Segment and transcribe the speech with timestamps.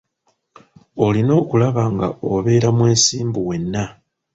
[1.05, 3.83] Olina okulaba nga obeera mwesimbu wenna.